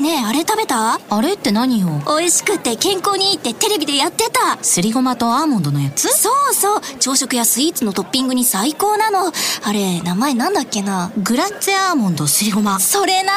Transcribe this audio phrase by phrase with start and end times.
[0.00, 0.98] ねえ、あれ食べた？
[1.10, 1.88] あれって何よ？
[2.06, 4.56] 美味しくて健康にいいってテレビでやってた。
[4.64, 6.08] すりごまとアーモンドのやつ？
[6.08, 6.80] そうそう。
[6.98, 9.30] 朝食やスイーツのトッピングに最高なの。
[9.62, 11.12] あれ名前なんだっけな？
[11.22, 12.80] グラッツェアーモンドすりごま。
[12.80, 13.32] それな。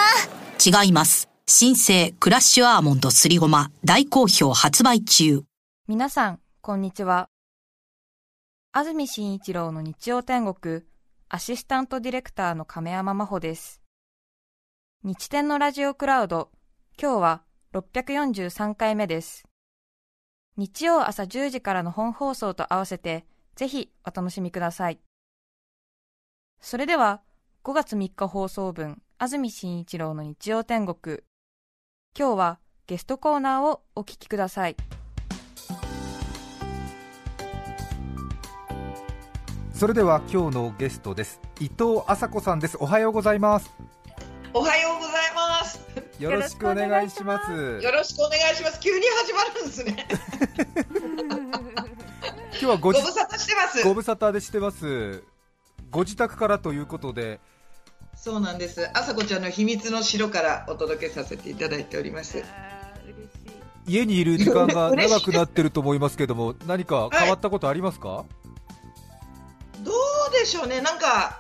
[0.66, 1.28] 違います。
[1.48, 3.70] 新生クラッシュアーモンドすりごま。
[3.84, 5.44] 大好評発売中。
[5.90, 7.28] 皆さんこんにちは。
[8.72, 10.84] 安住紳一郎の日曜天国
[11.28, 13.82] アシスタントディレクターの亀山真帆です
[15.06, 16.50] 日天のラジオクラウド。
[16.98, 17.42] 今日は
[17.74, 19.44] 643回目です。
[20.56, 23.26] 日曜朝10時からの本放送と合わせて
[23.58, 25.00] ぜひお楽しみください。
[26.62, 27.20] それでは
[27.66, 31.18] 5月3日放送分安住紳一郎の日曜天国。
[32.18, 34.78] 今日はゲストコーナーをお聞きください。
[39.74, 41.42] それでは今日のゲストです。
[41.60, 42.78] 伊藤麻子さんです。
[42.80, 43.70] おはようございます。
[44.54, 45.80] おはようございます。
[46.20, 47.52] よろしくお願いします。
[47.52, 48.80] よろしくお願いします。
[48.80, 50.08] 急に始まるんですね。
[52.52, 53.84] 今日はごご無沙汰してます。
[53.84, 55.24] ご無沙汰でしてます。
[55.90, 57.40] ご自宅からということで。
[58.16, 58.90] そうなんです。
[58.94, 62.44] 朝子ちゃんの秘密の城からお届けさせていただいております。
[63.88, 68.26] 家にいる時間が 長くなってると思いますけども何か変わったことありますか、はい
[69.84, 71.40] どうでしょうね、なんか、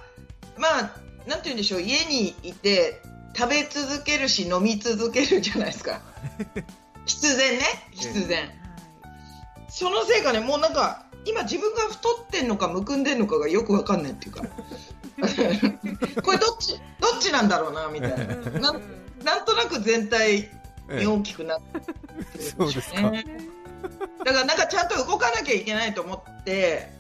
[0.58, 3.02] まあ、なんて言うんでしょう、家にいて
[3.36, 6.02] 食べ続けるし、飲み続けるじゃないですか、
[7.06, 8.50] 必然ね、必然、
[9.70, 14.42] そのせいかね、もうなんか、今、自分が太ってんのか、むくんでんのかがよくわかんないっていうか、
[16.22, 18.82] これどっち、どっちなんだろうなみたいな、なん
[19.24, 20.50] なんとなく全体
[20.90, 23.02] に大きくなってる、ね、そうですか。
[23.02, 26.92] だから、なんかちゃんと動かなきゃいけないと思って。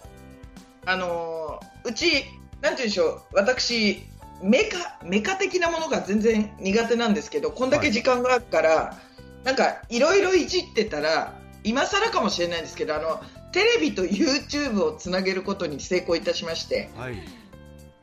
[0.85, 2.25] あのー、うち、
[2.61, 4.03] なんていうんでしょう、私、
[4.44, 9.00] メカ、メカ的なものが全然苦手なんですけど、こんだけ時間があるから、は
[9.44, 13.22] い、なんか、いろいろいじってたら、今更かもしれないんですけど、あの、
[13.53, 17.17] テレビと YouTube をつなげることに成功いたしまして、はい、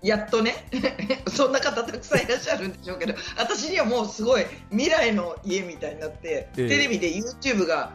[0.03, 0.66] やっとね、
[1.28, 7.93] そんな方たくさんいらっしゃるんでしょうけど、私にはもうすごい未来の家みたいになって、えー、テレビで YouTube が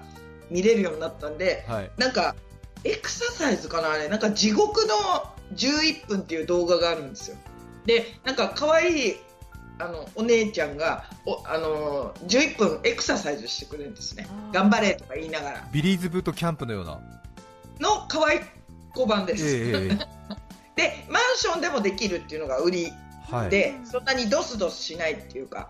[0.52, 2.36] 見れるようになったんで、はい、なんか、
[2.84, 4.08] エクササイズかなあれ。
[4.10, 4.96] なんか地獄の
[5.56, 7.38] 11分っていう動画があるんですよ
[7.86, 9.16] でなんか可愛い
[9.78, 14.28] あのお姉ちゃんがおあの11分エクササイズしてくれるんですね。
[14.52, 15.68] 頑張れとか言いながら。
[15.72, 17.00] ビリーズブートキャンプのような。
[17.80, 18.40] の可愛い
[18.94, 19.98] 子版です、えー、
[20.76, 22.92] でマンションでもできるっていうのが売りで、
[23.30, 25.70] はい、そんなにドスドスしないっていうか。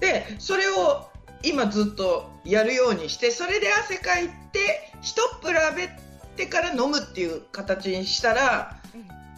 [0.00, 1.10] でそれを
[1.42, 5.88] 今ずっとやるようにしてそれで汗かいて一っ比べ
[6.36, 8.77] てから飲むっていう形にしたら、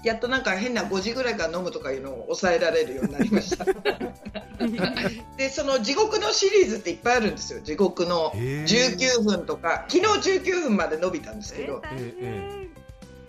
[0.04, 3.66] やっとなんか変な5時ぐらいから飲むとかいうのを抑えられるようになりました。
[5.36, 7.60] でその地獄のシリーズっていっぱいあるんですよ。
[7.60, 11.82] 地獄の19分とか昨日19分まで伸びたんですけど。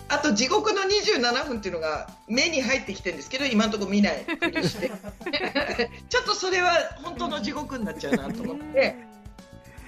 [0.07, 4.91] あと地獄の27分っていうのが目に入ってきてるんですけど今のところ見ないふりして。
[6.09, 8.95] ちょっとそれは本当の地獄になっちゃうなと思って。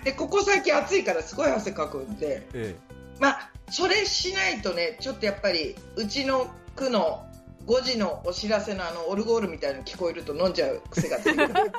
[0.06, 7.26] でここ最近暑いからすごい汗かくんで、ええ、まあそれしないとね、ちょっとやっぱりうちの区の
[7.66, 11.54] 5時のお知らせのあのオルゴールみたいなの聞こえると飲んじゃう癖がついてる。
[11.54, 11.70] だか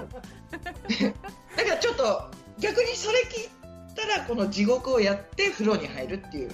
[1.70, 3.48] らちょっと逆にそれ聞い
[3.94, 6.50] たらこの地獄をやって風呂に入るっていう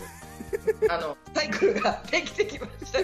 [0.88, 2.98] あのサイクルができてきました。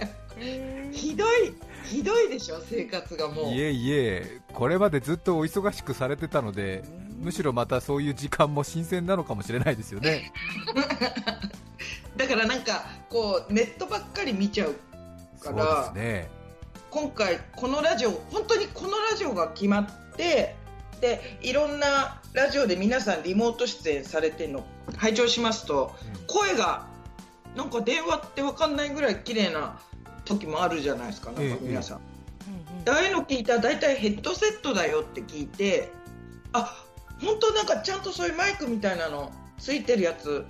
[0.93, 1.55] ひどい
[1.85, 3.55] ひどいでしょ生活がもう。
[3.55, 4.41] いえいえ。
[4.53, 6.83] これまでずっとお忙しくされてたので
[7.21, 10.33] むしろまたそういう時間も新鮮なのかもしれないですよね。
[12.17, 14.75] だからなんかこうネットばっかり見ちゃう
[15.37, 16.29] から、ね、
[16.91, 20.57] 今回このラジオ本当にこのラジオが決まって
[21.01, 24.65] でいろんなラジオで皆さんリモート出演されてるの
[24.97, 26.87] 拝聴しますと、うん、声が
[27.55, 29.79] なんか電話って分かんないぐらい綺麗な
[30.25, 32.01] 時もあるじゃないですかなんか皆さん。
[32.89, 35.91] ああいうの聞いたら大体ヘッドセットだよって聞いて
[36.53, 36.77] あ
[37.21, 40.44] 本当なんかちゃんとそういうマイクみたいなのついてるやつ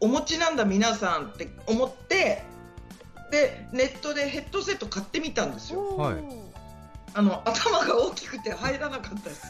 [0.00, 2.42] お持ちなんだ皆さんって思って
[3.30, 6.16] でネットでヘッドセット買ってみたんですよ、はい、
[7.14, 9.46] あの頭が大きくて入らなかったです。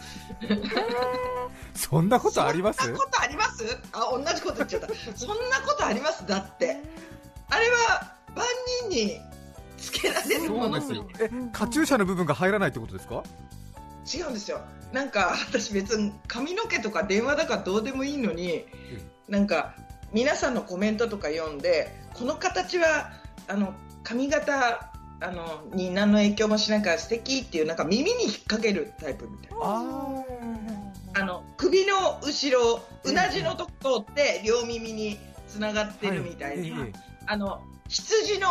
[1.75, 2.85] そんなことあります？
[2.85, 3.65] そんなことあります？
[3.93, 4.89] あ同じこと言っちゃった。
[5.17, 6.27] そんなことあります？
[6.27, 6.77] だって。
[7.51, 8.45] あれは万
[8.91, 9.21] 人に
[9.77, 11.09] つけられるものですよ。
[11.21, 13.23] えカチューシャの部分が入らないってことですか？
[14.13, 14.61] 違うんですよ。
[14.93, 18.65] なんか私別に髪の毛とか電話だからどうでもいいのに、
[19.29, 19.75] なんか
[20.13, 23.13] 皆さんのコメントとか読んでこの形は
[23.49, 30.25] あの髪型あのに何の影響もしないから素敵っていうなんか耳に引っ掛けるタイプみたいな。
[31.15, 35.19] あの首の後ろうなじのとこ通って両耳に
[35.49, 36.89] つながってるみたいな、はい。
[36.89, 38.49] ええあの羊の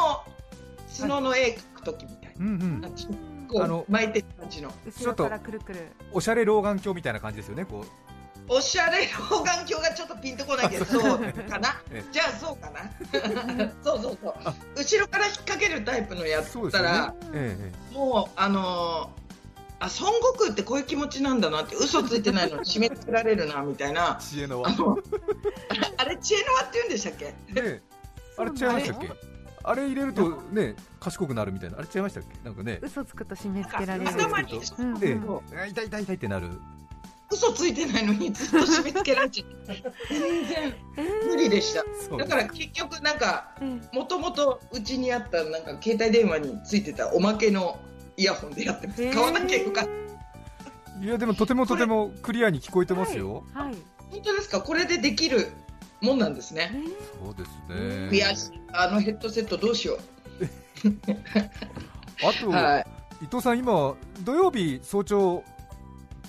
[1.00, 2.82] 角の絵描く時みたいうんうん。
[2.82, 2.90] な、
[3.48, 4.72] こあのう巻いてる感じの。
[4.86, 5.88] 後ろからくるくる。
[6.12, 8.07] おしゃれ老眼鏡みたいな感じですよねこう
[8.50, 10.86] おしゃれ老眼鏡がちょっとピンとこないけど。
[10.86, 11.20] そう。
[11.50, 11.82] かな。
[11.92, 12.12] ええ。
[12.12, 12.82] じゃあそうかな。
[13.84, 14.36] そうそうそう。
[14.76, 17.94] 後ろから引っ掛けるタイプのやつそうですよったら、ねええ。
[17.94, 19.28] もうあのー
[19.80, 24.18] あ孫悟空ってこういう気持ちなんだなって嘘ついてないのに締め付けられるなみたいな。
[24.22, 24.70] 知恵の輪。
[24.70, 24.98] ねあの
[25.98, 27.36] あれ知恵の輪って言うんでしたっけ？
[27.56, 27.82] え。
[28.40, 29.12] あれ違いましたっけ？
[29.64, 31.78] あれ入れるとね賢くなるみたいな。
[31.78, 32.40] あれ違いましたっけ？
[32.44, 32.80] なんかね。
[32.82, 34.10] 嘘つくと締め付けられる。
[34.10, 34.98] 頭にうんうん。
[34.98, 36.48] 痛い痛い痛いってなる
[37.32, 40.74] 嘘ついてないのにずっと締め付けられちゃって全然
[41.30, 41.84] 無理でした。
[42.10, 47.80] そうだから結局なんかえもともとうちにあったなんか携帯電話についてたおまけの
[48.16, 49.04] イヤホンでやってます。
[49.04, 49.14] へー。
[49.14, 49.92] 買わなきゃよかった。
[51.04, 53.76] いやでもとてもとてもクリアに聞こえてますよ、はい
[54.10, 54.62] 本当ですか？
[54.62, 55.52] これでできる
[56.00, 56.72] もんなんですね。
[57.24, 58.10] そうですね。
[58.10, 58.62] 悔しい。
[58.72, 59.98] あのヘッドセットどうしよ
[62.24, 62.88] あと、うはい。
[63.24, 65.44] 伊藤さん今土曜日早朝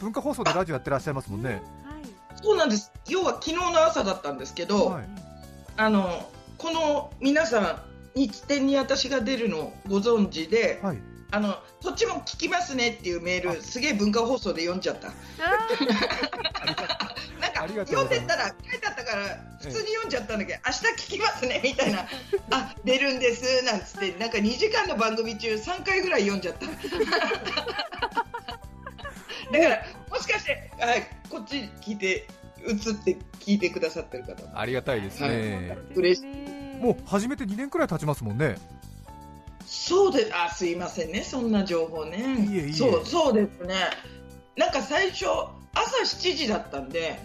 [0.01, 1.63] 文化放送でラジオやってらっしゃいますもんね。
[2.43, 2.93] そうなんです。
[3.09, 5.05] 要は昨日の朝だったんですけど、はい。
[5.77, 7.61] あのこの皆さ
[8.15, 10.99] ん日展に私が出るのご存知ではい。
[11.31, 15.09] あのそっちも聞きますねっていうメールすげえ文化放送で読んじゃった。
[17.39, 19.27] なんか読んでたら書いてあったから
[19.61, 22.07] 普通に読んじゃったんだけど明日聞きますねみたいな。
[22.51, 24.13] あ出るんですなんつって。
[24.19, 26.67] なんか2時間の番組中3回ぐらい読んじゃった
[29.53, 32.27] だからもしかして、はい、こっち聞いて
[32.67, 34.43] 映って聞いてくださってる方。
[34.45, 36.27] もありがたいですね、嬉しい
[36.81, 38.57] もう始めて2年くらい経ちますもんね。
[39.67, 42.19] そうであすいませんねそんな情報ね。
[42.49, 42.73] いえいえ。
[42.73, 43.75] そうそうですね。
[44.57, 45.27] なんか最初
[45.75, 47.19] 朝7時だったんで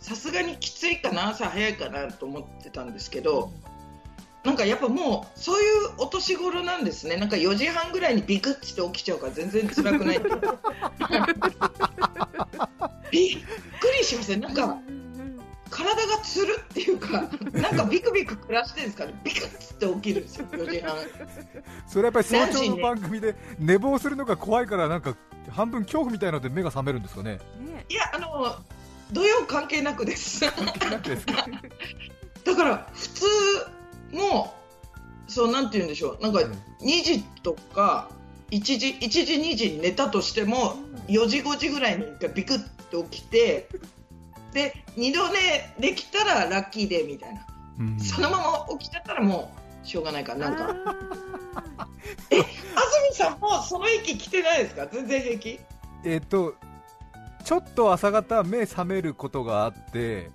[0.00, 3.52] さすがにきついかな朝早いかなと思ってたんですけど
[4.44, 7.16] なんかやっぱもうそういうお年頃なんですね。
[7.16, 10.18] なんか4時半ぐらいにビクッて起きちゃうから全然辛くない
[13.10, 13.38] びっ
[13.80, 14.40] くりしません？
[14.40, 14.78] なんか
[15.70, 19.14] 体がつるっていうかなんかビクビク暮らしてるんですかね？
[19.24, 20.96] ビクッて起きるんですよ4時半。
[21.86, 25.14] それやっぱり早朝の番組で寝坊するのが怖いからなんか
[25.50, 27.38] 半分恐怖みたいので目が覚めるんですかね？
[27.88, 28.56] いやあの
[29.12, 30.44] 土曜関係なくです。
[30.44, 30.50] な
[30.96, 31.46] んでですか？
[32.44, 33.26] だから普通
[34.12, 34.54] も
[35.28, 36.22] そうなんて言うんでしょう。
[36.22, 36.40] なんか
[36.80, 38.10] 2時とか
[38.50, 40.76] 1時1時2時に寝たとしても
[41.08, 42.60] 4時5時ぐらいに一回ビクッ
[42.90, 43.68] と起きて
[44.52, 47.46] で2度寝できたらラッキーデーみたいな。
[47.78, 48.00] うん。
[48.00, 49.54] そのまま起きちゃったらも
[49.84, 50.96] うしょうがないからなんか。
[52.30, 54.86] え安住さんもその域来てないですか？
[54.88, 55.60] 全然平気？
[56.04, 56.54] えっと
[57.44, 60.30] ちょっと朝方目覚めることがあって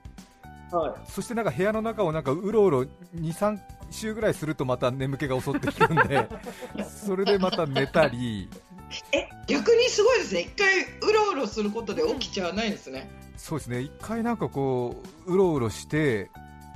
[0.72, 2.86] はそしてなんか部屋の中をなんかうろうろ
[3.16, 3.60] 23
[3.92, 6.28] 週ぐらいするとまた眠気が襲ってくるんで
[7.06, 8.44] それでまた寝たり。
[8.44, 8.50] い
[9.12, 10.42] え逆にすごいですね。
[10.42, 13.10] 一回うろうろすることで起きちゃわないんですね。
[13.38, 13.82] そうですね。
[13.82, 16.30] 一回なんかこううろうろして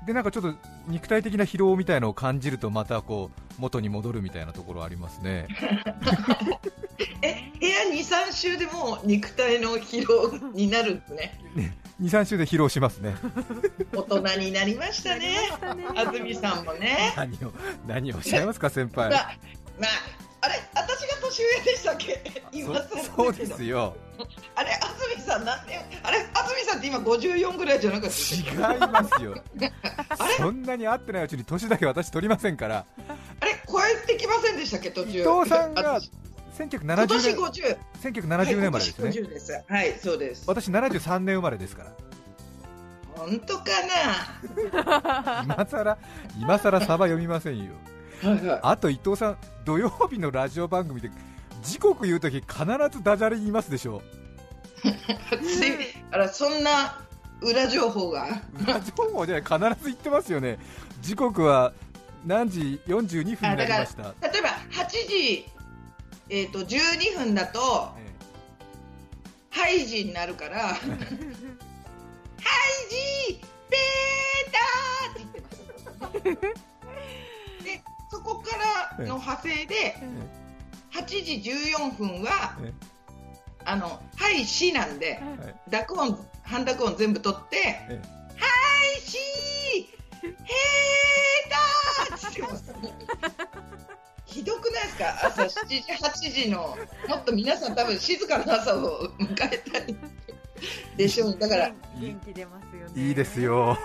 [0.05, 0.53] でなんかちょっと
[0.87, 5.47] 肉体的な疲労みたいのを感じるとまたこう元に戻るみたいなところありますね。
[7.21, 11.39] え部屋23周でもう肉体の疲労になるんですね
[12.01, 13.15] 23週で疲労しますね。
[13.93, 15.35] 大人になりましたね。
[15.95, 17.13] 安住さんもね。
[17.15, 17.51] 何を
[17.87, 19.09] 何をおっしゃいますか先輩。
[19.09, 19.19] まあ
[19.79, 19.89] まあ
[20.41, 22.43] あれ私が年上でしたっけ？
[22.53, 23.97] 今そそうですよ。
[24.55, 29.35] あれ安住さん何年あれ安住さんって今54ぐらいじゃなかった違いますよ。
[30.37, 32.85] そんなに会ってないうちに年だけ私取りませんから。
[33.41, 34.91] あれ超えてきませんでしたっけ？
[34.91, 35.19] 途中。
[35.19, 35.99] 伊藤さんが
[36.67, 39.05] 私今年1970 50年1970年生まれですね。
[39.05, 39.63] はい、今年50です。
[39.67, 40.43] はいそうです。
[40.47, 41.91] 私73年生まれですから。
[43.15, 43.63] 本当か
[45.43, 45.97] 今さら
[46.39, 47.73] 今さらサバ読みませんよ。
[48.61, 51.09] あと伊藤さん土曜日のラジオ番組で
[51.63, 54.01] 時刻言うとき必ずダジャレ言いますでしょ。
[54.81, 55.73] つい。
[56.11, 57.01] あらそんな
[57.41, 58.41] 裏情報が？
[58.61, 60.57] 裏情報じゃない必ず言ってますよね。
[61.01, 61.73] 時刻は
[62.25, 64.13] 何時？42分になりました。
[64.21, 65.45] 例えば8時、
[66.29, 68.09] えー、と12分だとえ
[69.49, 70.89] ハイジになるからハイ
[73.29, 75.41] ジベーターって
[76.23, 77.63] 言ってます。
[77.63, 77.81] で
[78.11, 78.55] そこか
[78.97, 79.95] らの派生で
[80.93, 82.73] 8時14分はえ
[83.65, 85.21] あのハイシなんで
[85.69, 87.57] 濁音半濁音全部取って
[87.89, 88.01] え
[88.37, 88.45] ハ
[88.97, 90.35] イシーヘー
[91.49, 93.48] ターって言ってます
[94.31, 95.25] ひどくないですか？
[95.27, 99.95] 朝7時8時のもっと皆さん多分静かな朝を迎えたいい
[100.97, 103.07] でしょだから元気出ますよね。
[103.07, 103.77] いいですよ。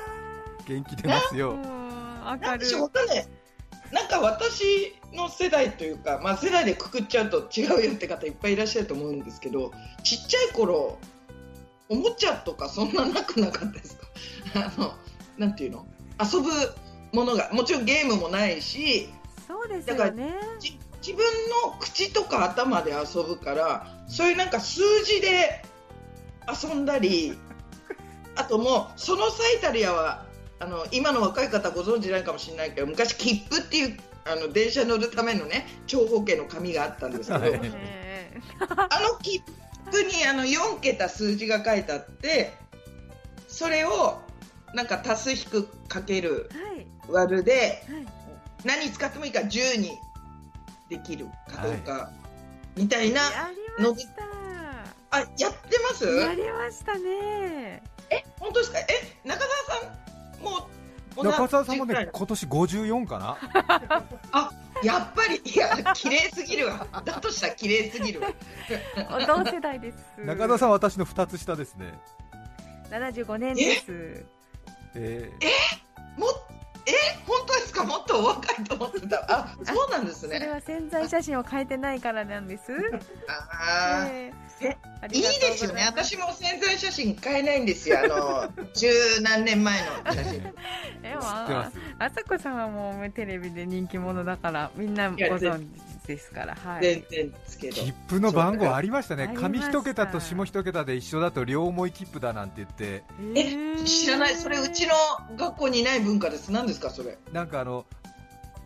[0.66, 1.54] 元気出ますよ。
[1.56, 9.72] 明なんでるいなんか私の世代というか、まあ、世代でくくっちゃうと違うよって方いっぱいいらっしゃると思うんですけど
[10.02, 10.98] ちっちゃい頃
[11.88, 14.06] おもちゃとかそんななくなかったですか？
[14.76, 14.94] あの
[15.38, 15.86] なんていうの？
[16.20, 16.50] 遊ぶ
[17.12, 19.08] ものがもちろんゲームもないし
[19.46, 20.34] そうですよね。
[20.58, 21.24] じ自分
[21.66, 25.62] の口とか頭で遊ぶからそういうなんか数字で
[26.48, 27.38] 遊んだり
[28.36, 30.24] あともうその最たるやは
[30.58, 39.42] あの今の若い方ご存知ないかもしれないけど昔切符っていうあの電車乗るためのね長方形の紙があったんですけど、あの切
[39.92, 42.54] 符にあの4桁数字が書いてあって
[43.46, 44.22] それを
[44.72, 46.48] なんか足す引くかける
[47.08, 48.23] 割るではい
[48.64, 49.99] 何使ってもいいから10に
[50.88, 52.11] できるかどうか、
[52.76, 54.09] みたいなやりまし
[55.11, 56.04] あやってます？
[56.04, 57.83] たやりましたね。
[58.11, 58.78] え本当ですか？
[58.80, 58.87] え
[59.25, 59.87] 中澤さ
[60.40, 60.68] んも
[61.16, 63.38] う中澤さんもね今年54かな？
[64.83, 65.40] やっぱり。
[65.44, 66.87] いや綺麗すぎるわ。
[67.04, 68.28] だとしたら綺麗すぎるわ。
[69.26, 69.99] 同世代です。
[70.18, 71.94] 中澤さんは私の2つ下ですね。
[72.90, 74.26] 75年です。
[74.97, 75.30] え？
[76.18, 76.26] も
[76.87, 76.92] え？
[77.26, 77.53] 本当？
[77.53, 77.53] です
[77.86, 79.24] かもっとお若いと思ってた。
[79.28, 82.72] あそうなんですそれねは潜在写真を変えてないからなんです。
[83.28, 84.08] あー。
[84.10, 84.76] ええ。
[85.02, 85.84] あいいですよね。
[85.86, 87.98] 私も潜在写真変えないんですよ。
[88.00, 88.88] あの 十
[89.22, 90.42] 何年前の写真。
[90.42, 90.50] で
[91.16, 91.70] もあ
[92.10, 96.82] さこさんはもうテレビで人気者だからみんなご存知ですからはい。
[96.82, 97.76] 全然ですけど。
[97.76, 99.25] 切符の番号ありましたね。
[99.25, 99.70] ありま上した。
[99.70, 103.02] 一桁と下一桁で一緒だと両思い切符だなんて言って。
[103.34, 104.34] え知らない。
[104.34, 104.94] それうちの
[105.37, 106.52] 学校にない文化です。
[106.52, 107.16] 何ですかそれ。
[107.32, 107.87] なんかあの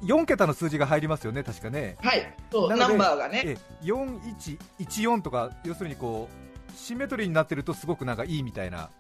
[0.02, 1.42] 4桁の数字が入りますよね。
[1.44, 1.96] 確かね。
[2.00, 2.34] はい。
[2.50, 2.76] そう。
[2.76, 3.42] ナンバーがね。
[3.46, 8.90] え4114とか要するにこうシンメトリーになってるとすごくなんかいいみたいな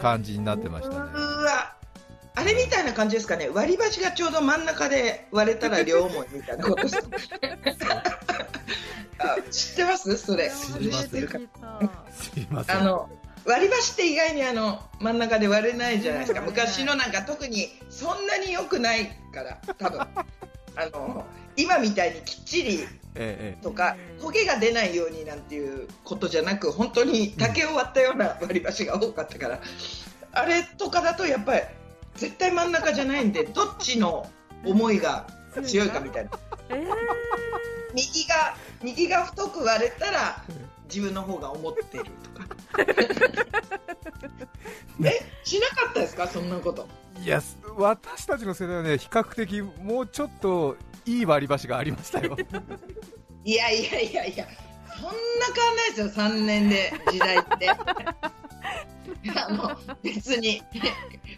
[0.00, 0.96] 感じになってましたね。
[0.96, 1.51] うわ
[2.42, 3.48] あれみたいな感じですかね。
[3.48, 6.88] 割り箸がちょうど真ん中で割れたら両思いみたいなこと。
[6.90, 6.96] 知
[9.74, 10.16] ってます？
[10.16, 10.50] それ。
[10.50, 10.76] す。
[10.82, 10.88] い
[12.50, 12.76] ません。
[12.76, 13.08] あの
[13.44, 16.40] 割り箸って意外にあの真ん中で割れないじゃないですか。
[16.40, 20.00] 昔のなんか特にそんなに良くないから多分。
[20.00, 20.06] あ
[20.92, 21.24] の
[21.56, 23.62] 今みたいにきっちりええ。
[23.62, 29.60] とか焦げが出ないようになんていうことじゃなく本当に竹を割ったような割り箸が多かったから。
[30.34, 31.60] あれとかだとやっぱり
[32.16, 34.28] 絶対真ん中じゃないんでどっちの
[34.64, 35.26] 思いが
[35.64, 36.30] 強いかみたいな。
[36.70, 36.86] えー。
[37.94, 40.42] 右が右が太く割れたら
[40.84, 42.46] 自分の方が思ってるとか。
[45.04, 46.26] えしなかったですか？
[46.28, 46.88] そんなこと。
[47.22, 50.76] いやす私たちの世代はね比較的もうちょっと
[51.06, 52.36] いい割り箸がありましたよ。
[53.44, 54.46] いやいやいやいや
[54.94, 55.10] そんな
[55.54, 57.70] 変わんないですよ3年で時代って
[59.34, 60.62] あの別に。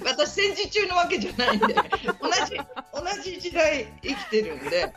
[0.04, 2.61] 私戦時中のわけじゃないんで同じ
[2.92, 4.92] 同じ時代生きてるんで。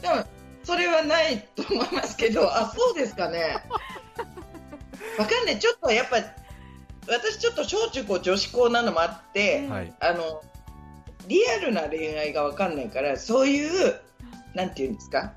[0.00, 0.24] でも
[0.62, 3.64] それはないと思いますけどあそうですかね。
[5.18, 5.58] わかんない。
[5.58, 6.16] ちょっとやっぱ
[7.08, 9.92] 私ちょっと小中高女子校なのもあって、はい。
[10.00, 10.42] あの
[11.28, 14.00] リアルな恋愛がわかんないからそういう
[14.54, 15.32] なんていうんですか。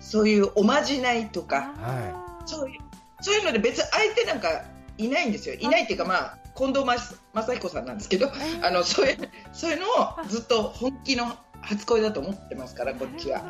[0.00, 1.72] そういうおまじないとか。
[1.76, 2.80] はそういう
[3.20, 4.64] そういうので別に相手なんか
[4.98, 5.54] いないんですよ。
[5.54, 8.30] いないっていうかまあ近藤正彦さんなんですけど
[8.62, 8.70] あ。
[8.70, 9.18] のそういう
[9.52, 13.42] そういうのをずっと本気の初恋だと思ってますからこっちは。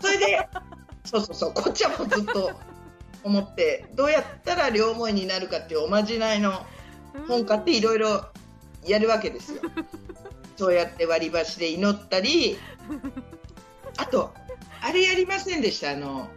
[0.00, 0.48] それで
[1.04, 2.52] そうそうそうこっちはもうずっと
[3.24, 6.66] 思ってどうやったら両思いになるかっていうおまじないの
[7.28, 8.26] 本買っていろいろ
[8.84, 9.62] やるわけですよ。
[10.56, 12.58] そうやって割り箸で祈ったり、
[13.96, 14.32] あと、
[14.80, 15.90] あれやりませんでした？
[15.90, 16.28] あの、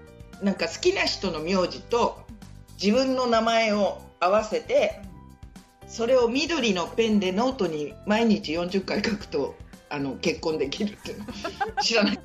[0.42, 2.25] なんか好きな人の名字と
[2.82, 5.02] 自分の名前を合わせて、
[5.88, 9.56] それを緑のペンでノートに毎日40回書くと、
[9.90, 11.26] あの、結婚できるっていうの
[11.82, 12.20] 知らない。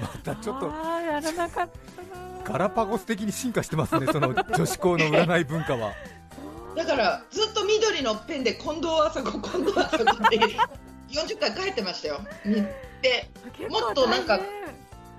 [0.00, 1.68] またちょっとやらなかったな
[2.44, 5.92] ガラパゴス的に進化してますねその女子校の占い文化は
[6.76, 10.38] だから、ずっと緑のペンで近藤麻子、近藤麻子って
[11.10, 12.20] 40回書いてましたよ。
[13.02, 13.28] で、
[13.68, 14.38] もっとなんか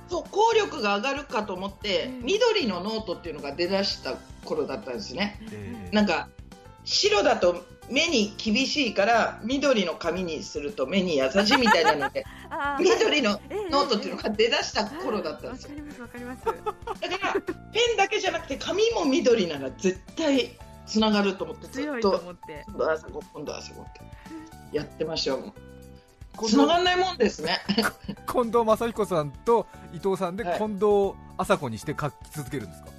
[0.10, 2.26] そう効力が上がるかと思って、うん。
[2.26, 5.40] 緑のノートっていうのが出だした頃だったんですね。
[5.52, 6.30] えなんか
[6.84, 12.24] 白だと目に厳しいから緑の紙にすると目に優しいみたいなので
[12.80, 15.72] 緑のええノートっていうのが出だした頃だったんですよ。
[16.00, 17.02] わかりますわかります。
[17.02, 17.50] だからペ
[17.94, 22.64] ンだけじゃなくて紙も緑なら絶対つながると思ってず強いとっと思って。
[22.68, 24.02] 今度はあそこ今度はあそこって
[24.76, 25.54] やってましたよ
[26.48, 27.60] 近つながんないもんですね。
[28.32, 30.58] 近藤正彦さんと伊藤さんではい。
[30.58, 32.90] 近藤麻子にして書き続けるんですか、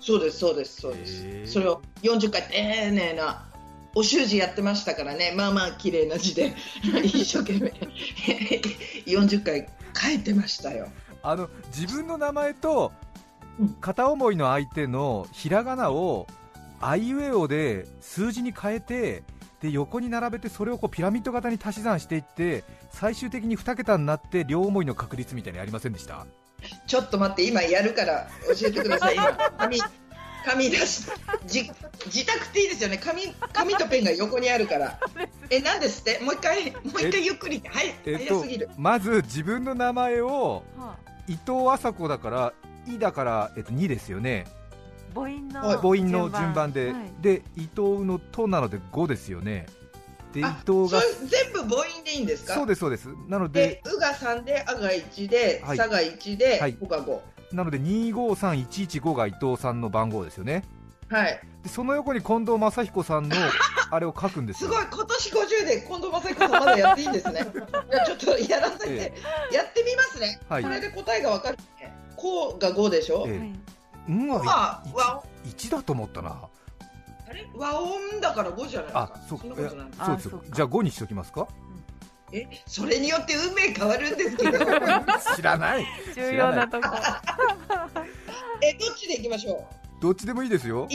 [0.00, 1.52] そうですそうですそうです。
[1.52, 3.46] それを40回丁寧な
[3.94, 5.32] お習字やってましたからね。
[5.36, 6.54] まあまあ綺麗な字で
[7.04, 7.72] 一生懸命
[9.06, 10.88] 40回書いてましたよ。
[11.22, 12.92] あの自分の名前と
[13.80, 16.26] 片思いの相手のひらがなを
[16.80, 19.22] あいうえおで数字に変えて
[19.62, 26.26] で横に並べてそれをこうピラミッド型に足し算していって最終的に2桁になって両思いの確率みたいにありませんでした？
[26.86, 28.28] ちょっと待って今やるから
[28.58, 29.14] 教えてください。
[29.14, 29.78] 今紙
[30.44, 31.06] 紙出し
[31.46, 31.70] じ
[32.06, 32.98] 自宅っていいですよね。
[32.98, 34.98] 紙紙とペンが横にあるから。
[35.50, 36.18] え何ですって？
[36.24, 37.62] もう一回もう一回ゆっくり。
[37.64, 38.68] はい、えっと、早すぎる。
[38.76, 40.64] まず自分の名前を、
[41.28, 42.52] 伊藤麻子だから
[42.92, 44.44] 「い」だから、えっと、2ですよね
[45.14, 49.66] 母音の母音の順番で、はい、で伊藤の「と」なので5ですよね。
[50.32, 52.54] で伊藤が全部母音でいいんですか？
[52.54, 53.08] そうですそうです。
[53.28, 57.20] なので「う」が3で「あ」が1で「さ」が1で「ほ」が5
[57.52, 60.64] なので253115が伊藤さんの番号ですよね。
[61.08, 61.40] はい。
[61.62, 63.36] でその横に近藤正彦さんの
[63.90, 64.84] あれを書くんですすごい。
[64.90, 67.40] 今年50で近藤正彦さんまだやっていいんですね。
[67.92, 69.14] いやちょっとやらせて、え
[69.52, 71.58] え、やってみますね、はい、これで答えが分かる。
[71.78, 73.36] ねこうが5でしょ、ええ。
[73.36, 73.40] う
[74.10, 74.82] んは
[75.44, 76.48] 1, 1だと思ったな。
[77.28, 77.46] あれ？
[77.54, 79.12] 和音だから5じゃないですか。
[79.14, 79.76] あそうそそうです
[80.52, 81.46] じゃあ5にしときますか？
[82.32, 82.48] え？
[82.66, 84.58] それによって運命変わるんですけど。
[85.36, 85.86] 知らない。
[86.14, 86.88] 重要なとこ。
[88.62, 89.66] えどっちでいきましょ
[90.00, 90.02] う？
[90.02, 90.88] どっちでもいいですよ。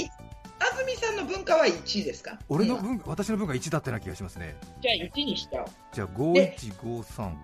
[0.59, 2.39] 安住さんの文化は1ですか？
[2.49, 4.55] 俺の文私の文化1だったような気がしますね。
[4.81, 5.67] じゃあ1にしちゃおう。
[5.93, 7.35] じゃあ5153か。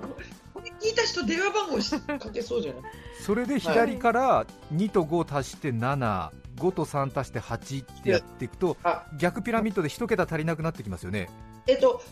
[0.54, 2.82] これ聞いた人電話番号かけそうじゃない？
[3.24, 8.76] それで左から2と5足して7、5と3足して8ってやっていくと、
[9.18, 11.28] 逆ピラミッドで1桁足りなくなってきますよね。
[11.66, 12.02] えっと、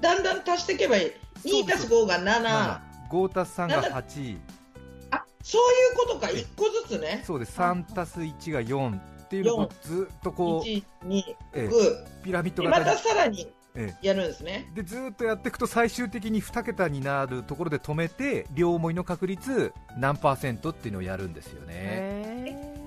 [0.00, 1.12] だんだん足していけばいい。
[1.44, 2.80] 2足す5が7、
[3.10, 3.60] 5足す。
[3.60, 4.38] 3が8。
[5.12, 7.22] あそういうことか、1個ずつね。
[7.24, 11.22] そうです、3足す1が4っていうのをずっとこう、1、2、
[11.54, 11.70] え
[12.22, 13.48] ピラミッド型またさらに
[14.02, 22.34] やるんですね、でずっとやっていくと最終的に2桁になるところで止めて両思いの確率何パーセントっていうのをやるんですよね。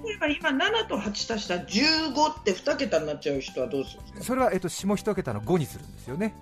[0.06, 4.24] 例えば今7と8足したら15って2桁になっちゃう人はどうするんですか？
[4.24, 6.34] それは、えっと、下1桁の5にするんですよね。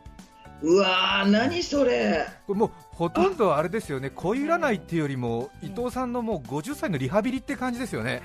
[0.61, 2.25] うわー何それ。
[2.47, 4.09] これもうほとんどあれですよね。
[4.09, 8.23] 恋占いっていうよりも伊藤さんのもう50歳のリハビリって感じですよね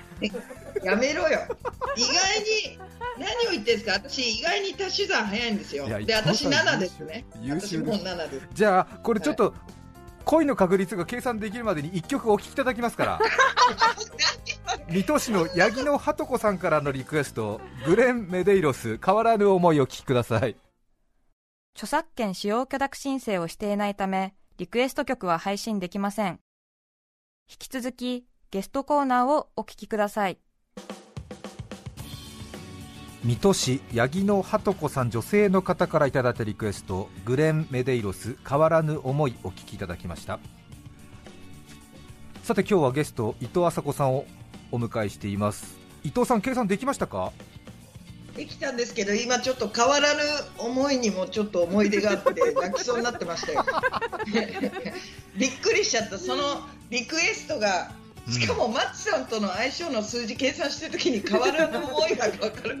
[0.83, 1.41] やめろよ。
[1.95, 2.79] 意外に
[3.17, 3.93] 何を言ってんですか？
[3.93, 5.87] 私意外に足し算早いんですよ。
[6.05, 7.25] で私7ですね。
[7.41, 8.47] 優秀も7です。
[8.53, 9.53] じゃあこれちょっと、はい。
[10.25, 13.19] 恋の確率が計算できるまでに1曲お聴きいただきますから。
[14.89, 20.55] 水戸市の八木野鳩子さんからのリクエストグレン・メデイロス変わらぬ思いをお聴きください。
[21.75, 26.39] 著作権使用許諾申請をしていないため、リクエスト曲は配信できません。
[27.49, 30.37] 引き続き、ゲストコーナーをお聞きください。
[33.23, 40.39] 水戸市八木野鳩子さん女性の方からいただいたリクエストグレン・メデイロス変わらぬ思いお聞きいただきました。
[42.43, 44.25] さて今日はゲスト伊藤麻子さんを
[44.71, 45.77] お迎えしています。
[46.03, 47.31] 伊藤さん計算できましたか？
[48.35, 50.19] できたんですけど今ちょっと変わらぬ
[50.57, 53.63] 思いにもちょっと思い出があって 泣きそうになってましたよ。
[55.37, 56.17] びっくりしちゃった。
[56.17, 57.91] そのリクエストが
[58.29, 62.77] しかもマッチさんとの相性の数字計算してる時に変わらぬ思いが分かる。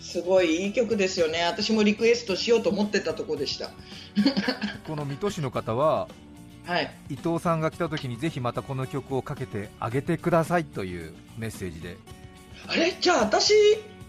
[0.00, 1.42] すごいいい曲ですよね。
[1.44, 3.70] 私もリクエストしようと思ってたとこでした。
[4.86, 6.08] この水戸市の方は
[6.66, 11.96] はい、伊藤さんが来た時にぜひまたこの曲をかけてあげてくださいというメッセージで。
[12.68, 12.96] あれ？
[13.00, 13.54] じゃあ私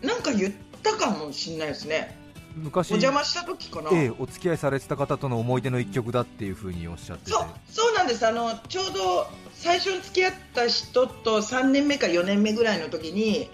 [0.03, 2.15] なんか言ったかもしれないですね
[2.55, 8.27] 昔お邪魔した時かな、ええ、お付き合いされてた方との思い出の一曲だっていうふうにおっしゃってそうそうなんです。
[8.27, 13.49] あのちょうど最初に付き合った人と3年目か4年目ぐらいの時に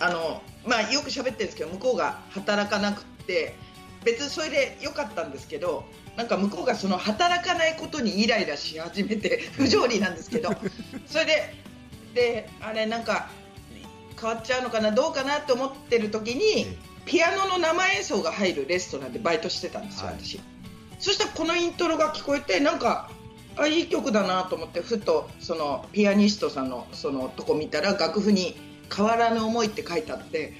[0.00, 3.54] あの、まあ、よく喋ってるんですけど向こうが働かなくて
[4.04, 5.84] 別にそれでよかったんですけど
[6.16, 10.50] なんか向こうがその働かないことにイライラし始めて 不条理なんですけど
[11.06, 11.54] それで
[12.14, 13.28] であれなんか
[14.20, 20.40] 変わっちゃうのかなどうかなと思ってる時にピアノの生演奏が入るレストランでバイトしてたんですよ、はい、私。
[20.98, 23.10] そしたらこのイントロが聞こえてなんか
[23.56, 28.56] あいい曲だなと思ってふとそのピアニストさんのそのとこ見たら楽譜に
[28.94, 30.54] 「変わらぬ思い」って書いてあって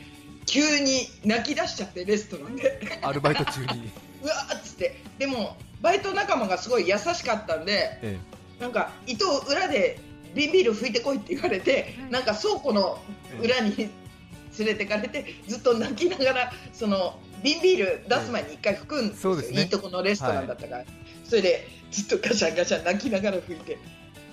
[0.47, 2.99] 急に泣き出しちゃってレストランで。
[3.03, 3.91] アルバイト中に。
[4.23, 5.01] うわっつって。
[5.19, 8.19] でもバイト仲間がすごい優しかったんで、え
[8.59, 9.99] え、なんか糸裏で
[10.35, 12.99] 瓶ビール拭いてこいって言われて、なんか倉庫の
[13.41, 13.91] 裏に
[14.59, 19.63] 連れてかれてずっと泣きながらその瓶ビール出す前に一回吹くんですよ、そうですね。
[19.63, 20.85] いいとこのレストランだったから、
[21.25, 23.79] それでずっとガシャンガシャン泣きながら吹いてっ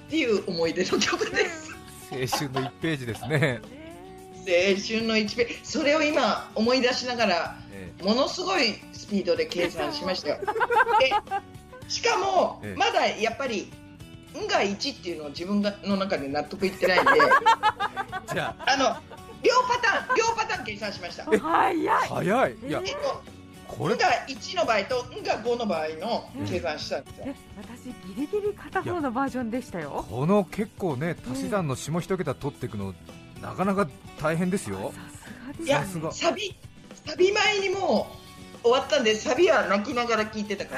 [0.09, 1.71] ていう思い出の曲です。
[2.11, 5.59] 青春の1ページですね、青春の1ページ。
[5.63, 10.39] それを今思い出しながらえものすごいスピードで計算しましたよ。
[10.99, 11.11] で
[11.89, 12.75] しかもええ。
[12.77, 13.71] まだやっぱり
[14.39, 17.11] 「ん」が1っていうのを自分がの中で納得いってないんで。
[17.11, 17.15] え
[18.33, 18.97] じゃあの
[19.43, 21.23] 両パターン両パターン計算しました。
[21.25, 21.89] 早い。
[21.89, 22.55] あ早い。
[22.67, 23.23] いやえっと
[23.67, 27.25] これんが1の場合とんが5の場合の計算したんですよ。
[27.27, 30.05] え私ギリギリ片方のバージョンでしたよ。
[30.09, 32.93] この結構ね足し算の下一桁取っていくの
[33.41, 33.87] なかなか
[34.21, 34.93] 大変ですよ。
[34.93, 35.01] さ
[35.87, 36.55] すがですいやサビ
[37.05, 38.07] サビ前にも
[38.63, 40.77] う終わったんでサビは泣きながら聞いてた感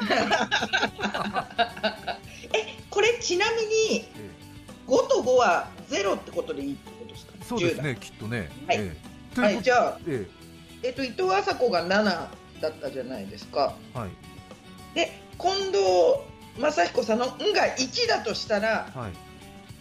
[0.00, 0.28] じです、
[2.54, 4.30] え これちなみにえ
[4.86, 6.78] 5と5は0ってことでいい？
[7.58, 8.78] そうですねきっとね、はい。
[8.78, 9.34] ええ。
[9.34, 10.26] と10いうこはいじゃあ、とえ。
[10.84, 12.04] えっと、伊藤麻子が7
[12.60, 13.74] だったじゃないですか。
[13.94, 14.10] えはい。
[14.94, 15.78] で近藤
[16.58, 19.12] 正彦さんの「ん」が1だとしたらはい。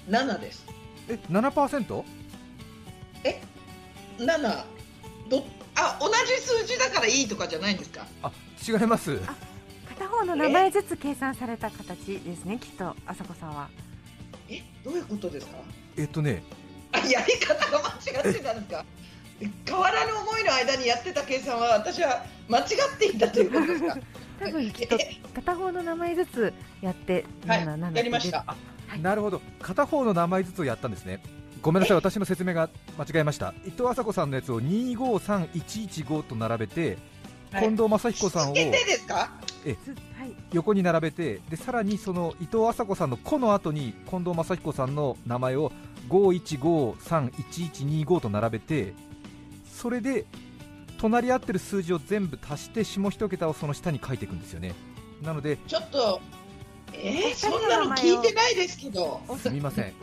[0.09, 0.65] 7です。
[1.09, 2.03] え7%
[3.23, 3.41] え
[4.17, 4.63] 7
[5.29, 5.43] ど
[5.75, 8.05] あ同じ数字だからいいとかじゃないんですか？
[8.23, 8.31] あ
[8.67, 9.19] 違います。
[9.89, 13.69] 片方の名前ずつ計算された形ですねきっとあさこさんは。
[14.49, 15.57] えどういうことですか？
[15.97, 16.55] えっとねあ
[16.99, 18.85] やり方が間違ってたんですか。
[19.65, 22.65] 変わらぬ思いの間にやってた計算は私は間違っ
[22.97, 23.97] ていたということですか。
[24.39, 28.43] 多分きっとえ片方の名前ずつやってはい7 7やりました。
[28.45, 28.55] は
[28.95, 29.01] い。
[29.01, 29.41] なるほど。
[29.61, 31.23] 片方の名前ずつをやったんですね。
[31.61, 33.53] ごめんなさい私の説明が間違えました。
[33.65, 36.97] 伊藤麻子さんのやつを253115と並べて、
[37.51, 37.63] はい。
[37.63, 38.55] 近藤正彦さんを
[40.51, 45.71] 横に並べてでさらにその伊藤麻子さんの「子」の後に近藤正彦さんの名前を
[46.11, 48.93] 51531125と並べて
[49.65, 50.25] それで
[50.97, 54.73] 隣り合ってる数字を全部足して下一桁をその下に書いていくんですよね。
[55.23, 56.21] なのでちょっと
[56.93, 59.21] えー、そんなの聞いてないですけど。
[59.37, 59.93] すみません。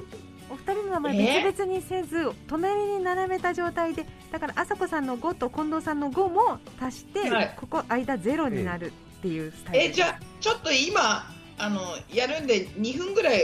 [0.51, 7.55] お二人の名前え別々にせず、隣に並べた状態でだからあさこさんの5と近藤さんの5も足して、はい。
[7.57, 9.85] ここ間ゼロになるっていうスタイル。
[9.85, 11.81] えじゃあちょっと今あの
[12.13, 13.41] やるんで2分ぐらい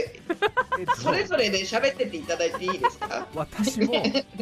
[0.79, 3.27] えっとそれぞれで喋ってていただいていいですか？
[3.35, 3.93] 私も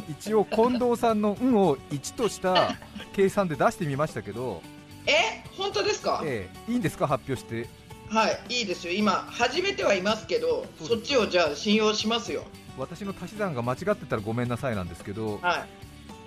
[0.09, 2.75] 一応近藤さんの「ん」を1とした
[3.13, 4.61] 計算で出してみましたけど、
[5.05, 7.07] え本当ですか、ええいいんですか？
[7.07, 7.67] 発表して。
[8.09, 8.93] はいいいですよ。
[8.93, 12.43] 今始めてはいますけどそっちをじゃあ信用しますよ。
[12.77, 15.65] 私の足し算が間違ってたらごめんなさいなんですけどは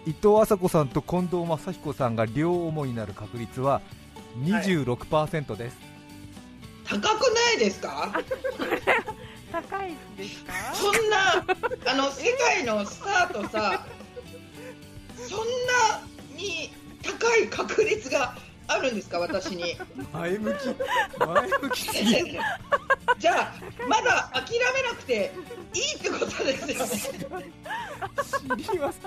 [0.07, 0.11] い。
[0.11, 3.81] 伊藤麻子さんと近藤正彦さんが両思いになる確率は
[4.45, 5.77] 26%です、
[6.89, 8.13] 高くないですか？
[9.53, 10.53] 高いですか？
[10.75, 11.45] そんな
[11.87, 13.85] あの世界のスタートさ
[15.17, 16.01] そんな
[16.37, 16.73] に
[17.03, 18.35] 高い確率が
[18.69, 19.19] あるんですか？
[19.19, 19.77] 私に。
[20.13, 20.67] 前向き。
[21.27, 22.41] 前向きすぎる。
[23.19, 23.55] じゃあ
[23.89, 25.33] まだ諦めなくて
[25.73, 27.51] いいってことですよね。
[28.67, 29.01] 知ります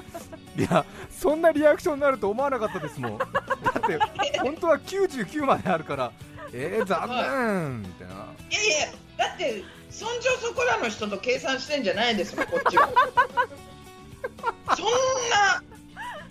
[0.58, 3.18] いやそんなリアクションになると思わなかったですもん。
[3.18, 4.00] だって
[4.40, 6.12] 本当は99まであるから
[6.54, 8.14] えー、残念みたいな。
[8.50, 12.90] いやいやだってそんじょそこらの人と計算してんじゃないですもんこっちは。
[14.76, 15.64] そんな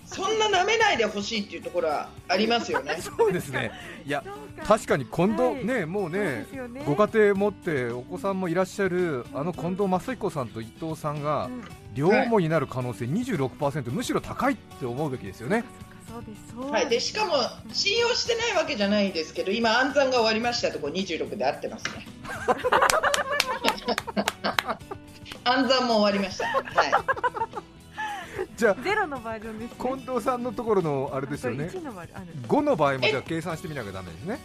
[0.07, 2.97] そんな舐めないでほしいっていうところはありますよね。
[3.03, 3.71] そうですね。
[4.07, 4.25] いや
[4.65, 5.65] 確かに近藤、はい。
[5.65, 6.83] ねもうねね。
[6.87, 11.65] ご家庭持ってお子さんもいらっしゃるあの近藤正彦さんと伊藤さんがうん。
[11.95, 15.65] 両思いになる可能性26%、むしろ高いって思うべきですよね
[16.19, 17.35] そうですそうはい、でしかも
[17.73, 21.91] 信用してないわけじゃないですけど今暗算が終わりましたとこ26で合ってますね。
[25.45, 26.47] 暗算も終わりました。
[26.47, 26.65] はい。
[28.57, 29.77] じゃあゼロのバージョンですね。
[29.79, 31.67] 近藤さんのところのあれですよね。
[31.67, 34.41] 1のバージョンある5の場合もじゃあ計算してみなきゃダメですね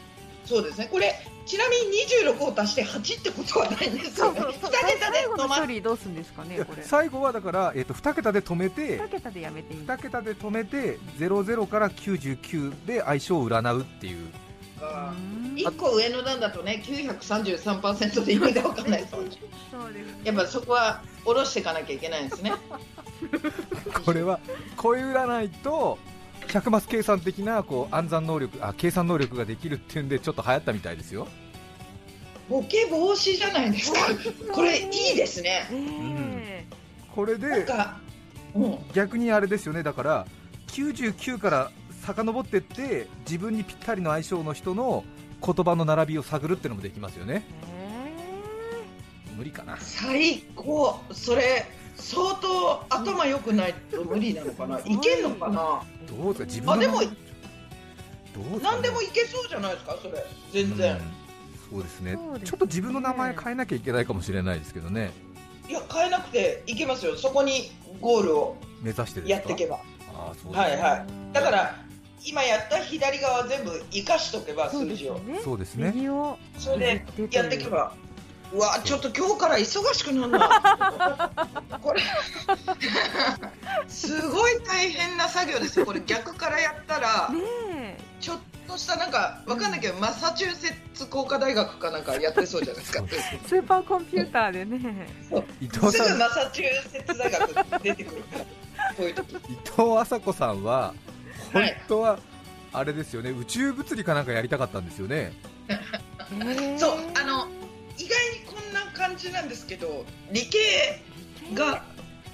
[0.45, 0.87] そうですね。
[0.91, 1.13] これ
[1.45, 4.39] ちなみに26を足して8ってことはないんですよね。
[4.39, 6.83] 2桁で止まっ処理どうするんですかねこれ。
[6.83, 14.27] 最後はだから、えー、と2桁で止めて2桁でやめていい2桁で止めて00から99で相性を占うっていう。
[14.79, 15.55] かうん。
[15.55, 19.31] 1個上の段だとね933%で意味が分かんないですもんね。
[19.71, 20.07] そうです。
[20.07, 22.53] ねやっぱそこは下ろしていかなきゃいけないんですね。
[24.05, 24.39] これは
[24.75, 25.97] 声占いと
[26.53, 31.27] 100マス計算的なこう暗算能力あ計算能力ができるっていうんでちょっと流行ったみたいですよ。
[32.47, 33.99] ボケ防止じゃないですか。
[34.53, 35.67] これいいですね。
[35.71, 36.67] ね
[37.15, 37.97] これでなんか、
[38.53, 39.81] うん、逆にあれですよね。
[39.81, 40.27] だから
[40.67, 41.71] 99から
[42.05, 45.03] 遡ってって自分にぴったりの相性の人の
[45.43, 47.45] 言葉の並びを探るってのもできますよね。
[47.67, 49.75] え無理かな。
[49.79, 50.99] 最高。
[51.11, 54.79] それ相当頭良くないと無理なのかな。
[54.81, 56.45] いけんのかなどうですか？
[56.45, 59.97] 自分のあでもどう何でもいけそうじゃないですか？
[60.01, 60.25] それ。
[60.51, 60.99] 全然、
[61.69, 62.13] そうですね。
[62.13, 62.47] そうですね。
[62.47, 65.11] ちょっと自分の名前変えなきゃいけないかもしれないですけどね。
[65.69, 67.15] いや変えなくていけますよ。
[67.15, 69.75] そこにゴールを目指してやっていけば。
[70.15, 71.05] ああそうですはいはい。
[71.33, 71.75] だから
[72.25, 75.15] 今やった左側全部生かしとけばそう数字を。
[75.15, 75.91] ですよねそうですね。
[75.95, 77.93] 右をそれでやっていけば
[78.53, 78.59] う。
[78.59, 81.31] わちょっと今日から忙しくなるな
[81.81, 82.01] これ
[83.87, 87.29] すごい大変な作業ですよこれ逆からやったら。
[87.29, 93.03] ねちょっとしたなんかわかんないけどマサチューセッツ工科大学かなんかやってそうじゃないですか。
[93.11, 95.07] え スーパーコンピューターでね。
[95.59, 96.13] 伊藤すさん。
[96.13, 98.21] ぐマサチューセッツ大学出てくる。
[98.23, 99.33] か らこういう時。
[99.33, 99.37] 伊
[99.75, 100.93] 藤麻子さんは
[101.51, 102.19] 本当は
[102.71, 105.33] あれですよね宇宙物理かなんかやりたかったんですよね。
[106.77, 107.47] そうあの
[107.97, 111.01] 意外にこんな感じなんですけど理系
[111.53, 111.83] が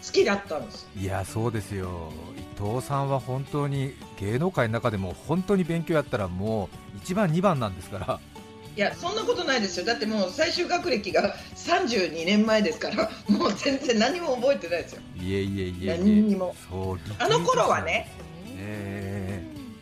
[0.06, 0.88] 好きだったんです。
[0.96, 2.12] いやそうですよ。
[2.38, 8.20] 伊藤さんは本当に芸能界の中でも本当に勉強やったらもう1番2番なんですから。
[8.76, 9.86] いやそんなことないですよ。
[9.86, 15.02] だってもう最終学歴が32年前ですからもう全然何も覚えてないですよ。
[15.22, 15.98] いえいえいえいえ。
[15.98, 16.56] 何にも。
[17.20, 18.10] あの頃はね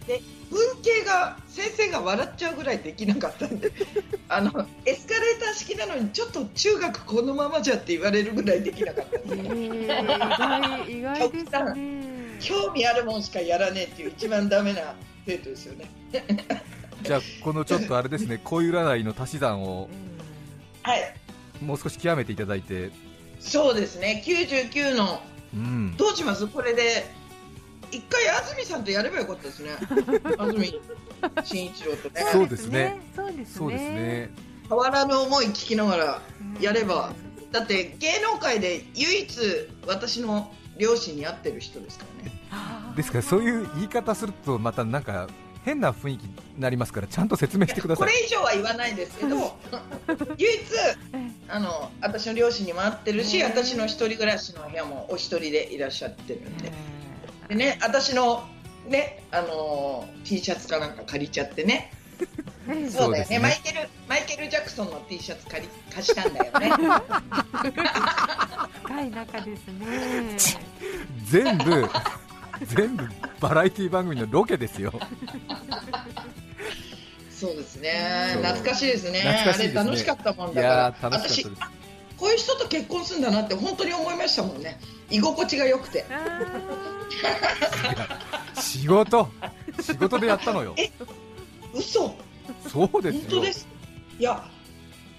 [0.08, 3.72] え文系が先生が笑っちゃうぐらいできなかったんで。
[4.30, 9.18] あのエスカレーター式なのにちょっと中学このままじゃって言われるぐらいできなかった。
[9.36, 12.38] んえでー、意外意外ですね。
[12.40, 15.90] 興味あるもんしかやらねえっていう一番ダメな生徒ですよね。
[16.12, 16.58] ー
[17.04, 18.40] じゃあこのちょっとあれですね。
[18.44, 19.90] 恋占いの足し算を
[20.84, 21.16] はい。
[21.62, 22.92] もう少し極めていただいて。
[23.40, 24.24] そうですね。
[24.26, 25.22] 99の。
[25.54, 25.96] うん。
[25.98, 26.48] どうします？
[26.48, 27.06] これで
[27.92, 29.72] 一回安住さんとやればよかったですね。
[30.38, 30.82] 安住
[31.44, 32.26] 紳一郎とね。
[32.32, 33.00] そうですね。
[33.16, 33.32] そう
[33.72, 34.30] ですね。
[34.70, 36.22] 変わらぬ思い聞きながら
[36.58, 37.14] うんやれば。
[37.52, 39.40] だって芸能界で唯一
[39.88, 42.94] 私の両親に会ってる人ですからね。
[42.96, 45.28] ですからそういう言い方するとまたなんか
[45.64, 48.14] 変な雰囲気になりますからちゃんと説明してくだこさい。
[48.14, 49.58] れ以上は言わないですけど
[50.38, 50.62] 唯一
[51.50, 56.72] あの私の両親にも会ってるしね私の一人暮らしの部屋もお一人でいらっしゃってるんで
[57.48, 58.44] でね私の
[58.88, 61.92] ねあのー T シャツかなんか借りちゃってね。
[62.68, 63.30] ね そうだよね。
[63.38, 63.40] ね。
[63.40, 66.72] マイケルマイケル・ジャクソンの T シャツ借り貸したんだよね。
[68.84, 70.38] 深い仲ですね。
[71.26, 71.90] 全部
[72.66, 73.08] 全部
[73.40, 74.94] バラエティ番組のロケですよ。
[77.32, 78.34] そうですね。
[78.42, 79.20] 懐かしいですね。
[79.20, 79.80] 懐かしいですね。
[79.80, 80.74] あれ楽しかったもんいだから。
[80.76, 81.77] やー楽しかったです
[82.18, 84.80] こういう人と結婚するんだなって本当に思いましたもんね。
[85.10, 86.06] 居心地が良くて。
[86.10, 86.42] あ
[88.60, 89.28] 仕事。
[89.80, 90.76] 仕事でやったのよ。
[91.74, 92.16] 嘘。
[92.68, 93.22] そうですよ。
[93.22, 93.68] 本当です。
[94.20, 94.44] いや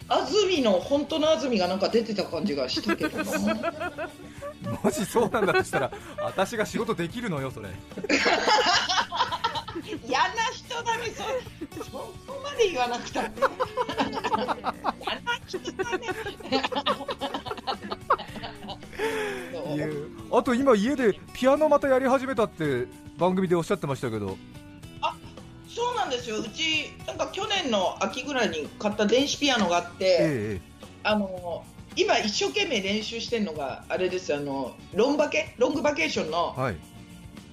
[0.09, 4.09] 安住の本当の安住がなんか出てた感じがしたけどな。
[4.83, 7.69] もしそうなんだとしたら私が仕事できるのよそれ
[10.07, 11.05] 嫌な人だね
[11.77, 13.41] そそこまで言わなくたって。
[13.41, 16.07] 嫌な人だね。
[20.31, 24.37] あと今家でピアノまたやり始めたって番組でおっしゃってましたけど。
[25.69, 26.39] そうなんですよ。
[26.39, 30.61] うちなんか去年の秋ぐらいに買った電子ピアノがあって、え
[31.05, 36.77] あの今一生懸命練習してるのがあれですあのロンバケロングバケーションのえはい。
[36.77, 36.88] あ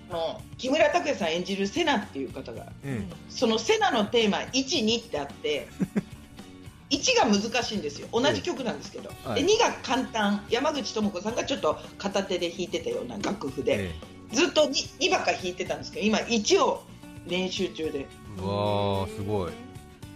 [0.09, 5.67] の木村拓哉さん演じるセナっていう方がえそのセナのテーマ12ってあって
[6.89, 8.07] 1が難しいんですよ。
[8.11, 9.43] 同じ曲なんですけど、はい。
[9.43, 10.45] で2が簡単。
[10.49, 13.95] 山口智子さんがちょっと片手で弾いてたような楽譜で、え
[14.31, 16.83] ずっと 2, 2ばっか弾いてたんですけど今1を
[17.27, 18.01] 練習中で。
[18.01, 18.05] え
[18.37, 19.51] うわーすごい。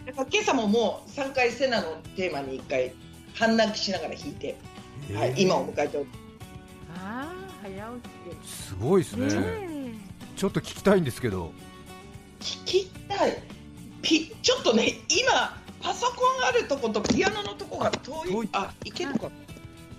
[0.05, 2.93] だから今朝ももう3回セナのテーマに1回
[3.33, 4.55] 半泣きしながら弾いて、
[5.13, 6.09] はいええ今を迎えており
[6.95, 7.89] あー早
[8.43, 9.78] すごいです起きねね
[10.39, 11.51] ちょっと聞きたいんですけど。
[12.39, 13.43] 聞きたい。
[14.01, 18.31] ピちょっとね今パソコンあるとことピアノのとこが遠い。
[18.31, 18.49] 遠い。
[18.53, 19.29] あいけるのか。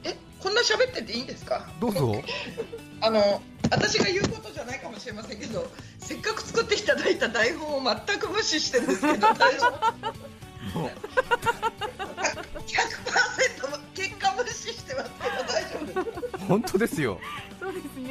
[0.02, 1.68] えこんな喋ってていいんですか？
[1.78, 2.22] どうぞ。
[3.02, 9.66] あの私が言うことじゃないかもしれませんけどせっかく作っていただいた台本を全く無視してるんですけど 大丈
[10.72, 10.78] 夫？
[10.78, 10.90] もう。
[12.66, 15.84] 100%結果無視してますけど大丈夫？
[15.84, 17.20] ですか本当ですよ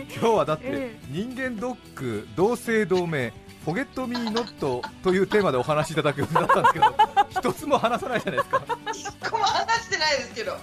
[0.04, 3.32] 今日はだって、え人間ドック同姓同名
[3.66, 6.96] フォゲットミーノットというテーマでお話しいただく予定だったんですけど
[7.30, 8.64] 一つも話さないじゃないですか。
[8.94, 10.58] 一個も話してないですけど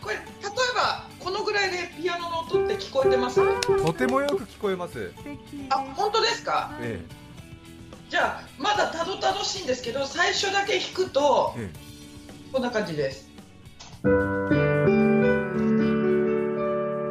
[0.00, 0.24] これ例え
[0.74, 3.40] ばこのぐらいでピアノの音って聞こえてます？
[3.84, 5.66] とてもよく聞こえます、素敵。
[5.70, 6.70] あ本当ですか？
[6.80, 7.00] え
[8.08, 11.78] じゃあまだたどたどしいんですけど最初だけ弾くとええ。
[12.50, 13.28] こんな感じです。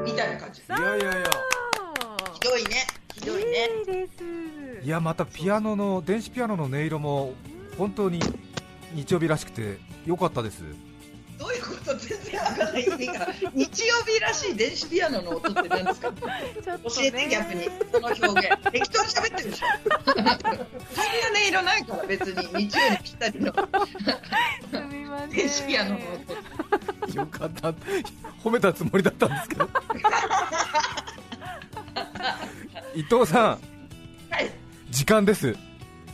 [0.04, 0.62] みたいな感じ。
[0.70, 1.24] えいやいやいや。
[1.24, 1.57] ひ
[2.50, 2.88] どいね。
[3.14, 3.70] ひどいね。
[3.80, 4.08] いいで
[4.82, 4.86] す。
[4.86, 7.34] いやまたピアノの電子ピアノの音色も
[7.78, 8.20] 本当に
[8.94, 10.62] 日曜日らしくて良かったです。
[11.38, 11.96] どういうこと？
[11.96, 16.12] 全然わからない意味が日曜日らしい電子ピアノの音って何ですか？
[16.18, 16.24] 教
[17.02, 17.66] えて逆に。
[17.92, 18.72] その表現。
[18.72, 19.66] 適当に喋ってるでしょ。
[20.16, 20.40] そんな音
[21.48, 22.68] 色ないから別に。
[22.70, 23.52] 日曜にぴったりの
[25.32, 25.98] 電子ピアノの
[27.08, 27.14] 音。
[27.18, 27.72] よかった。
[28.44, 29.70] 褒めたつもりだったんですけど
[32.96, 33.60] 伊藤さん
[34.30, 34.52] はい。
[34.90, 35.56] 時間です。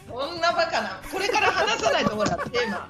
[0.09, 2.89] こんなバカなこれから話さないとほらテーマ。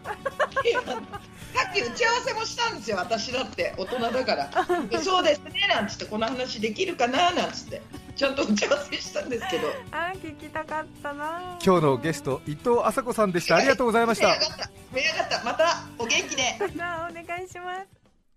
[0.61, 1.19] テーマ。
[1.53, 3.75] さっき打ち合わせもしたんですよ、私だって。
[3.77, 4.49] 大人だから、
[4.99, 7.81] そうですねなんつって、この話できるかななんつって、
[8.15, 11.59] ちゃんと打ち合わせしたんですけど、あ聞きたかったな。
[11.63, 14.35] 今日のゲスト、伊藤麻子さんでした、ありがとうございました、
[15.45, 16.43] またお元気で。
[16.59, 17.87] お願いします。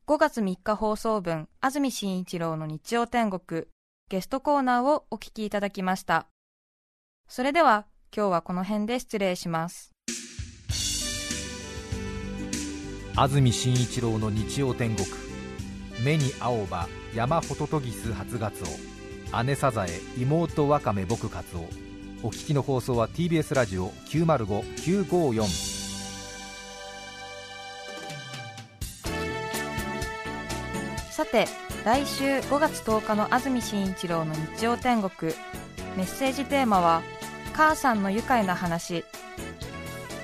[0.07, 3.65] 5月3日放送分、安住紳一郎の日曜天国、
[4.09, 6.29] ゲストコーナーをお聞きいただきました。
[7.27, 9.91] それでは、今日はこの辺で失礼します。
[13.17, 15.09] 安住紳一郎の日曜天国
[16.05, 18.63] 目に青葉山ホトトギス初ガツ
[19.33, 19.89] オ姉サザエ
[20.19, 21.61] 妹ワカメ僕カツオ
[22.23, 25.76] お聞きの放送は TBS ラジオ905954
[31.37, 31.49] て
[31.85, 35.35] 来週5月10日の安住紳一郎の日曜天国。
[35.95, 37.03] メッセージテーマは
[37.53, 39.05] 「母さんの愉快な話」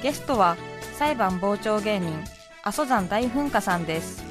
[0.03, 0.57] ゲストは
[0.99, 2.25] 裁判傍聴芸人
[2.63, 4.25] 阿蘇山大噴火さんです。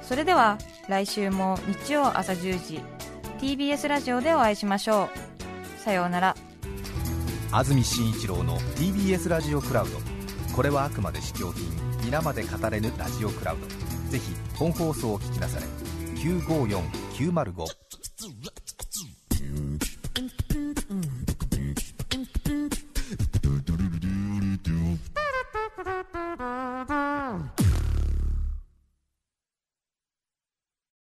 [0.00, 2.82] それでは来週も日曜朝10時
[3.40, 5.10] TBS ラジオでお会いしましょ
[5.78, 5.80] う。
[5.80, 6.36] さようなら。
[7.52, 10.00] 安住紳一郎の TBS ラジオクラウド。
[10.54, 11.64] これはあくまで試供品
[12.04, 13.81] 皆まで語れぬラジオクラウド。
[14.12, 15.64] ぜひ本放送を聞きなされ。
[16.20, 17.64] 954905